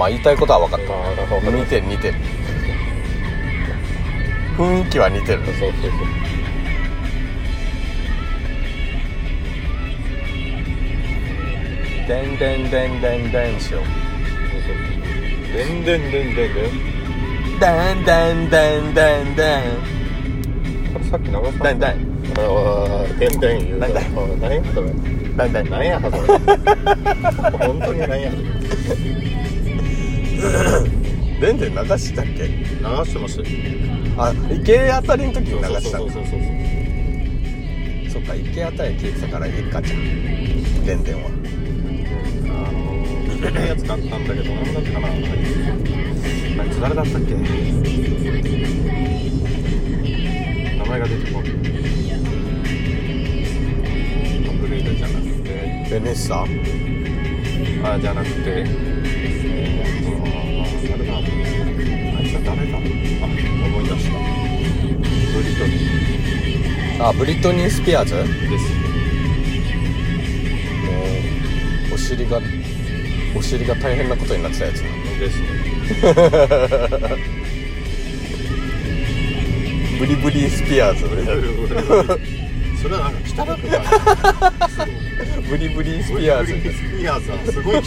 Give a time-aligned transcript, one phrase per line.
[0.00, 0.94] まあ言いたいことは分かった。
[1.50, 2.14] 似てる似てる。
[4.56, 5.44] 雰囲気は似てる。
[5.44, 5.90] そうそうそう。
[12.08, 13.84] でんでんでんでんでんしよう。
[15.54, 16.54] でんでんでんでん
[17.60, 19.36] でんでんでんでんでん。
[19.36, 19.44] で
[20.98, 21.90] んさっき流さでんでん。
[22.38, 24.00] ああでんでん言う何や
[24.72, 24.94] それ？
[25.36, 26.16] 何やそれ？
[27.66, 28.30] 本当に何や
[31.40, 32.42] でんでん流したっけ？
[32.48, 32.54] 流
[33.04, 33.48] してましたよ。
[34.18, 36.40] あ池あたりの時に流したそうそうそうそう
[38.10, 40.84] そっか池あたり聞いてたからいいかじゃん。
[40.84, 41.20] でんでんは。
[42.46, 45.08] あのー、いいやつ買ったんだけど何だったかな。
[45.08, 45.10] あ
[46.66, 47.34] いつ誰だったっけ？
[50.76, 51.50] 名前が出てこない。
[51.50, 51.54] ア
[54.52, 55.48] ップグレードじゃなくて
[55.90, 56.44] ベネッサ？
[57.82, 58.66] あじゃなくて
[65.40, 65.72] ブリトニ
[67.00, 68.14] あブリトニー・スピアーズ？
[68.14, 68.64] もーです。
[71.90, 72.38] うお尻が
[73.34, 74.82] お尻が大変なことになってたやつ。
[75.18, 75.46] ですね。
[79.98, 81.08] ブリブリスピアーズ。
[82.82, 83.80] それはなんか汚くない
[85.48, 86.52] ブリブリスピアーズ。
[86.52, 87.80] ブリブリスピアーズはすごい汚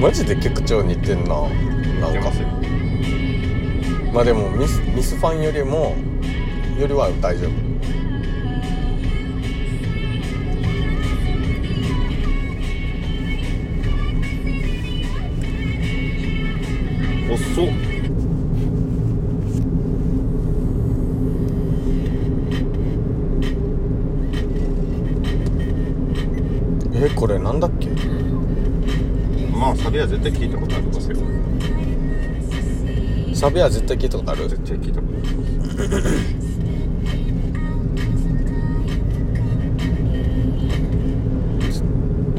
[0.00, 1.48] マジで結構似てんな。
[2.00, 2.30] なんか。
[4.12, 5.96] まあでもミスミスファンよりも
[6.78, 7.68] よりは大丈夫。
[17.28, 17.68] 細っ
[26.94, 27.88] えこれなんだっけ
[29.52, 31.16] まあサビは絶対聞いたことありますよ。
[33.34, 34.46] サビは絶対聞いたことある？
[34.46, 35.32] 絶対聞いたことありま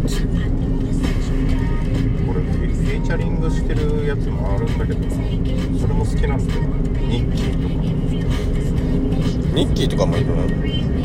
[0.08, 0.22] す
[2.22, 5.12] これフィーチャリングしてるやつもあるんだけどな
[5.80, 6.68] それも好きなんですけど。
[7.08, 7.56] ニッキー
[9.56, 10.44] ニッキーとかもいるの？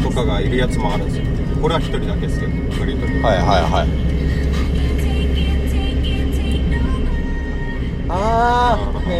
[0.02, 1.24] とかとかがいるやつもあるんですよ。
[1.62, 4.03] これは一人だけですけどフリートにはいはいはい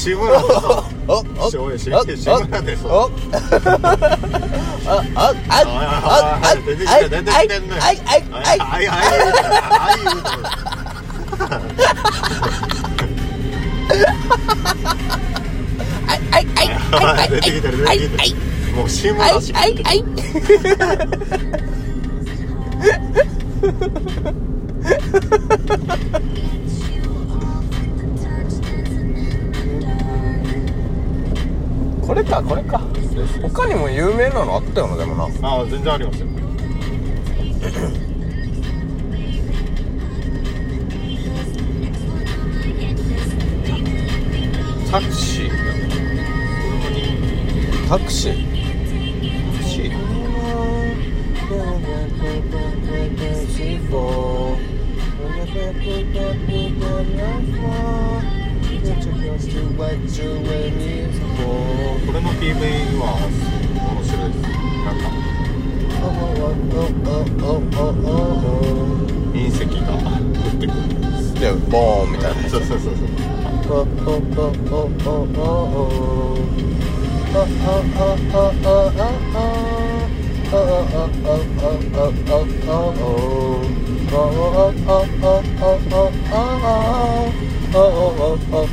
[0.00, 0.48] 志村で
[1.50, 3.08] しょうし志村でさあ
[4.88, 9.90] ああああ出てあたあてあてあのあはあはあはあはあはあ
[16.96, 18.24] はあ出あきあ出あきあ
[18.74, 20.04] もあ志あしあいあい
[32.42, 32.78] これか。
[32.80, 35.24] これか他にも有名なのあったよなでもな。
[35.48, 36.26] ああ全然ありますよ。
[44.90, 45.50] タクシー？
[47.88, 48.50] タクシー。
[49.50, 50.10] タクシー
[59.80, 59.96] これ
[62.20, 64.28] の PV は面白い。
[64.28, 64.44] です
[64.84, 65.08] なんか
[69.32, 72.34] 隕石が降ってくるんですでボーンみたい。
[72.36, 73.06] なそうそうそうそう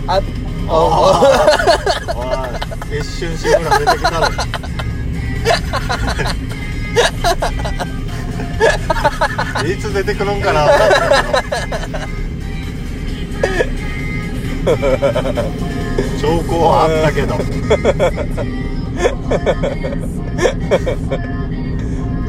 [0.08, 0.24] あっ
[0.70, 0.76] お
[2.94, 4.28] い一瞬志村出てきたの
[9.66, 10.68] いつ出てくるんかな。
[16.20, 17.36] 兆候はあったけど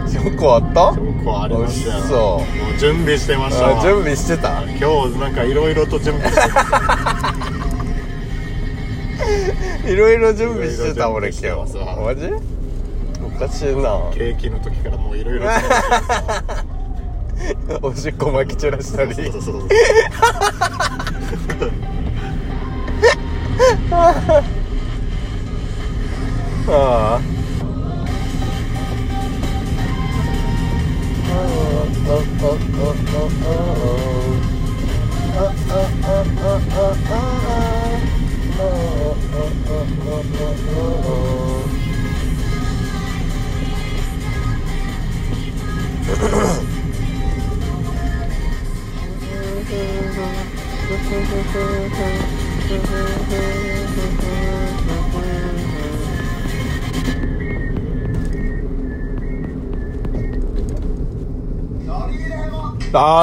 [0.09, 2.41] 証コあったチョコありましたよ
[2.79, 7.68] 準備してました準備してた今日なんかいろいろと準備してた
[9.87, 11.77] いろいろ準備してた俺今日。
[12.01, 12.31] マジ？
[13.23, 14.11] おかしいな。
[14.13, 15.47] ケーキの時からもういろいろ。
[17.83, 19.15] おしっこまき散らしたり。
[19.15, 19.69] そうそうそう
[26.71, 27.21] ああ
[38.59, 38.65] ラ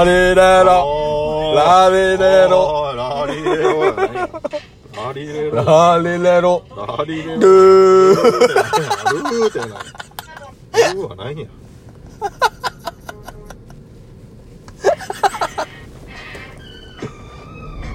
[0.06, 1.54] リレロ。
[1.56, 2.94] ラリレロ。
[2.96, 4.65] ラリレロ
[5.16, 5.64] リレロ。
[5.64, 6.64] ラリレロ。
[6.76, 7.40] ラリレロ。
[7.40, 8.16] ルー。
[8.16, 9.70] ルーってない
[10.94, 11.40] ルーはないん。
[11.40, 11.48] や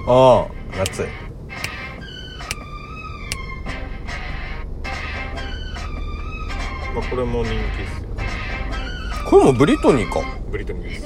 [0.07, 0.47] ああ
[0.79, 1.05] 夏い。
[6.95, 8.09] まあこれも人気っすよ。
[9.29, 10.21] これもブリトニーか。
[10.49, 11.05] ブリトニーです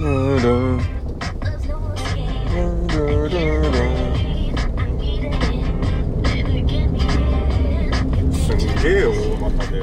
[0.00, 0.78] すん
[8.82, 9.76] げえ大股で。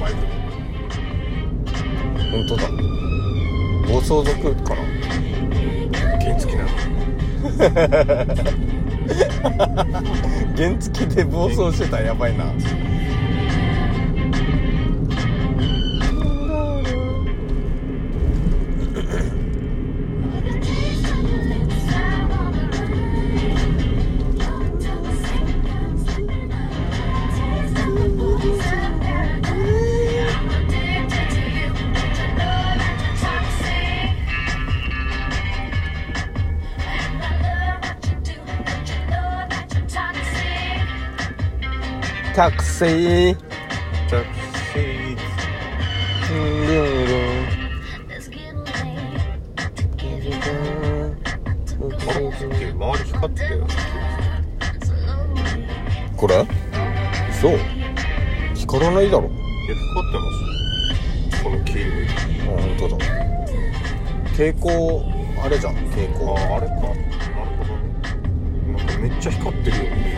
[0.00, 0.18] バイク
[2.32, 2.62] 本当だ。
[3.86, 4.78] 暴走族かな
[6.18, 6.68] 原付なの。
[10.58, 12.46] 原付で暴走してたらやばいな
[53.04, 53.66] 光ってたよ
[54.80, 56.16] slowly.
[56.16, 56.44] これ
[57.40, 57.58] そう。
[58.54, 59.28] 光らないだろ。
[59.28, 61.42] いや光ってます。
[61.44, 62.06] この黄色い。
[62.06, 63.04] あ本当だ。
[64.30, 64.66] 蛍光
[65.40, 65.74] あれじゃん。
[65.74, 66.74] 蛍光ああれか。
[66.74, 66.94] なる
[67.58, 67.86] ほどね。
[68.76, 69.82] なんかめっちゃ光ってるよ。
[69.84, 70.16] うに見え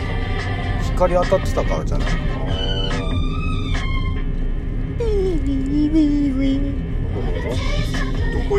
[0.83, 2.34] 光当たってたからじゃない？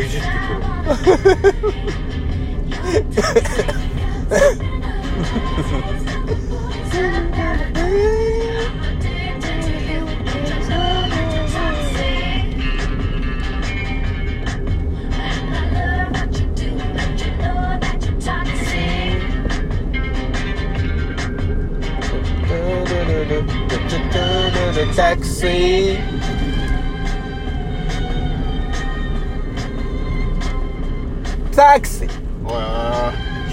[0.07, 0.31] いじってく
[6.51, 6.56] る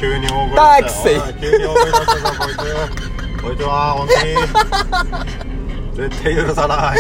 [0.04, 2.58] 急に大声出タクシーおい急に大声出したぞこいつ。
[3.42, 6.08] こいつは本当に。
[6.10, 6.98] 絶対許さない。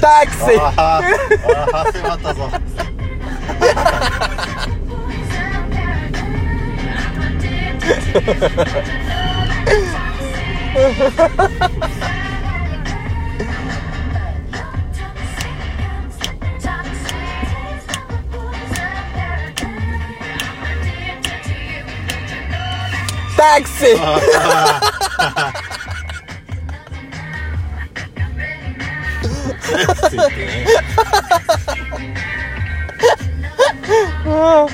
[0.00, 1.02] タクシーあああ
[1.72, 2.48] あ始まったぞ。
[2.50, 12.21] タクシー
[23.64, 23.96] つい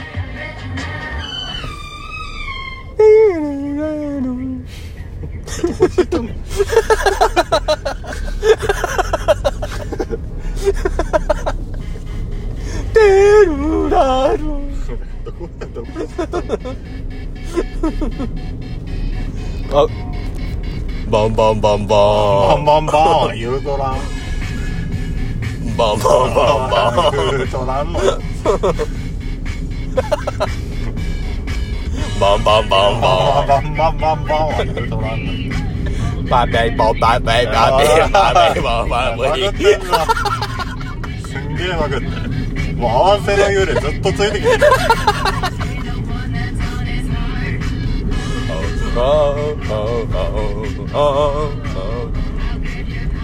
[21.10, 21.86] バンバンバンバン。
[21.86, 23.96] バンバンバン言うとらん。
[25.76, 27.14] バンバンバンバン。
[27.30, 28.04] 言うとなんの。
[28.04, 28.18] よ
[32.20, 35.54] バンバンバンバンバンバンバンバンバンは言うとなんのよ
[36.28, 40.06] バベイボンバベイバベイバベイボンババベイグってんな
[41.24, 42.10] すんげえバグってる
[42.76, 44.58] もう合わせの幽霊ずっとついてきてる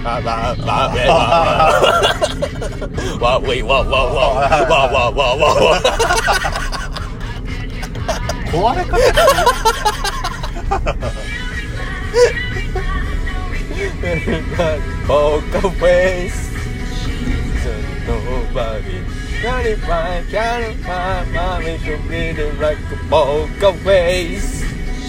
[0.05, 1.13] バババベバ
[3.21, 5.81] わウェイわわわわわわわわ
[8.53, 8.99] 壊れ方
[15.07, 16.51] Poker face
[18.07, 19.01] Nobody
[19.43, 24.64] Can it find, can it find Mommy should be the like a poker face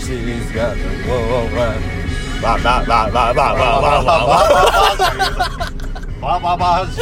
[0.06, 1.82] She's got a woman
[2.40, 4.38] バババババババババ
[6.22, 7.02] バババし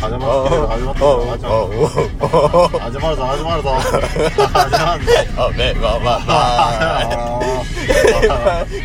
[0.00, 1.50] 始まるぞ始まったぞ
[2.78, 5.12] 始まるぞ始まるぞ始まるぞ
[5.48, 6.30] 雨がまだ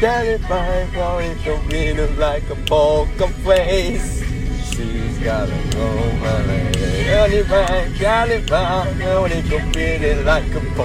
[0.01, 4.23] That if I'm going to be like a poker face
[4.71, 6.73] She's got a woman
[7.05, 10.61] Anybody got it, but I know they could feel it like a